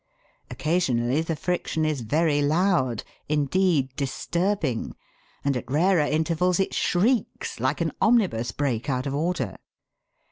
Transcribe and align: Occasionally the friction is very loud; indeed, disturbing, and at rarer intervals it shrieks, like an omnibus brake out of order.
Occasionally 0.49 1.21
the 1.21 1.35
friction 1.35 1.85
is 1.85 2.01
very 2.01 2.41
loud; 2.41 3.03
indeed, 3.29 3.95
disturbing, 3.95 4.95
and 5.45 5.55
at 5.55 5.69
rarer 5.69 6.01
intervals 6.07 6.59
it 6.59 6.73
shrieks, 6.73 7.59
like 7.59 7.81
an 7.81 7.91
omnibus 8.01 8.51
brake 8.51 8.89
out 8.89 9.05
of 9.05 9.13
order. 9.13 9.57